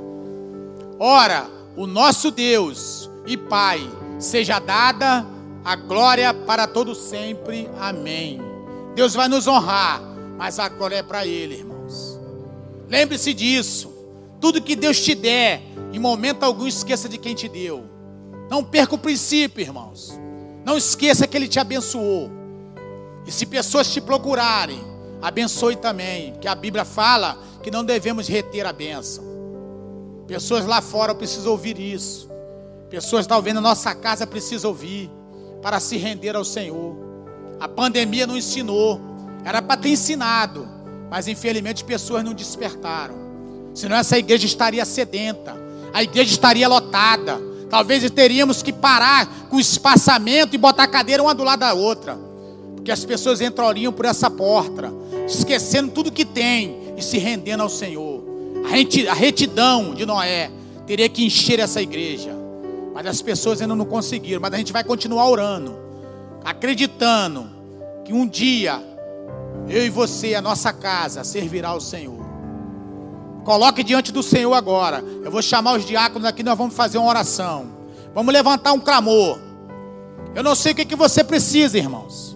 [0.98, 3.87] Ora, o nosso Deus e Pai,
[4.18, 5.26] seja dada
[5.62, 7.68] a glória para todo sempre.
[7.78, 8.40] Amém.
[8.94, 10.00] Deus vai nos honrar,
[10.38, 12.18] mas a glória é para Ele, irmãos.
[12.88, 13.92] Lembre-se disso.
[14.40, 15.61] Tudo que Deus te der,
[15.92, 17.85] em momento algum, esqueça de quem te deu.
[18.50, 20.18] Não perca o princípio, irmãos.
[20.64, 22.30] Não esqueça que Ele te abençoou.
[23.26, 24.93] E se pessoas te procurarem,
[25.25, 29.25] abençoe também, que a Bíblia fala que não devemos reter a bênção.
[30.27, 32.31] Pessoas lá fora precisam ouvir isso.
[32.91, 35.11] Pessoas talvez na nossa casa precisam ouvir
[35.63, 36.95] para se render ao Senhor.
[37.59, 39.01] A pandemia não ensinou,
[39.43, 40.68] era para ter ensinado,
[41.11, 43.14] mas infelizmente pessoas não despertaram.
[43.75, 45.57] Senão essa igreja estaria sedenta,
[45.95, 47.41] a igreja estaria lotada.
[47.70, 51.72] Talvez teríamos que parar com o espaçamento e botar a cadeira uma do lado da
[51.72, 52.34] outra.
[52.85, 54.93] Porque as pessoas entrariam por essa porta,
[55.26, 58.22] esquecendo tudo que tem e se rendendo ao Senhor.
[59.11, 60.51] A retidão de Noé
[60.87, 62.37] teria que encher essa igreja.
[62.93, 64.39] Mas as pessoas ainda não conseguiram.
[64.39, 65.78] Mas a gente vai continuar orando,
[66.45, 67.49] acreditando
[68.05, 68.78] que um dia
[69.66, 72.22] eu e você, a nossa casa, servirá ao Senhor.
[73.45, 75.03] Coloque diante do Senhor agora.
[75.24, 77.64] Eu vou chamar os diáconos aqui, nós vamos fazer uma oração.
[78.14, 79.39] Vamos levantar um clamor.
[80.35, 82.34] Eu não sei o que, que você precisa, irmãos.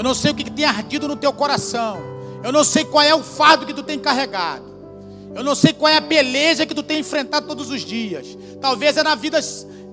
[0.00, 2.00] Eu não sei o que, que tem ardido no teu coração.
[2.42, 4.64] Eu não sei qual é o fardo que tu tem carregado.
[5.34, 8.26] Eu não sei qual é a beleza que tu tem enfrentado todos os dias.
[8.62, 9.38] Talvez é na vida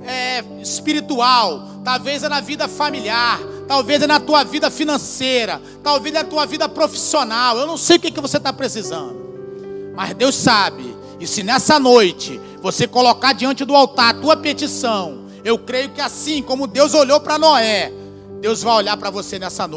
[0.06, 3.38] é, espiritual, talvez é na vida familiar,
[3.68, 7.58] talvez é na tua vida financeira, talvez é na tua vida profissional.
[7.58, 9.92] Eu não sei o que, que você está precisando.
[9.94, 10.96] Mas Deus sabe.
[11.20, 16.00] E se nessa noite você colocar diante do altar a tua petição, eu creio que
[16.00, 17.92] assim como Deus olhou para Noé,
[18.40, 19.76] Deus vai olhar para você nessa noite.